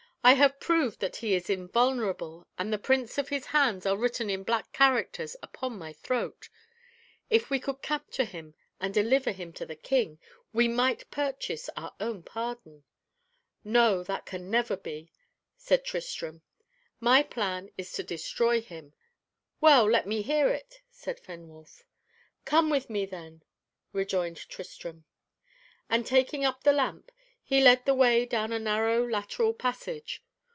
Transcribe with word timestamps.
"I 0.23 0.33
have 0.33 0.59
proved 0.59 0.99
that 0.99 1.15
he 1.15 1.33
is 1.33 1.49
invulnerable 1.49 2.45
and 2.55 2.71
the 2.71 2.77
prints 2.77 3.17
of 3.17 3.29
his 3.29 3.47
hands 3.47 3.87
are 3.87 3.97
written 3.97 4.29
in 4.29 4.43
black 4.43 4.71
characters 4.71 5.35
upon 5.41 5.79
my 5.79 5.93
throat. 5.93 6.47
If 7.31 7.49
we 7.49 7.59
could 7.59 7.81
capture 7.81 8.23
him, 8.25 8.53
and 8.79 8.93
deliver 8.93 9.31
him 9.31 9.51
to 9.53 9.65
the 9.65 9.75
king, 9.75 10.19
we 10.53 10.67
might 10.67 11.09
purchase 11.09 11.71
our 11.75 11.95
own 11.99 12.21
pardon." 12.21 12.83
"No, 13.63 14.03
that 14.03 14.27
can 14.27 14.51
never 14.51 14.77
be," 14.77 15.11
said 15.57 15.83
Tristram. 15.83 16.43
"My 16.99 17.23
plan 17.23 17.71
is 17.75 17.91
to 17.93 18.03
destroy 18.03 18.61
him." 18.61 18.93
"Well, 19.59 19.89
let 19.89 20.05
me 20.05 20.21
hear 20.21 20.49
it," 20.49 20.81
said 20.91 21.19
Fenwolf. 21.19 21.81
"Come 22.45 22.69
with 22.69 22.91
me, 22.91 23.07
then," 23.07 23.41
rejoined 23.91 24.37
Tristram. 24.37 25.03
And 25.89 26.05
taking 26.05 26.45
up 26.45 26.63
the 26.63 26.73
lamp, 26.73 27.11
he 27.43 27.59
led 27.59 27.85
the 27.85 27.93
way 27.93 28.25
down 28.25 28.53
a 28.53 28.59
narrow 28.59 29.05
lateral 29.05 29.53
passage. 29.53 30.23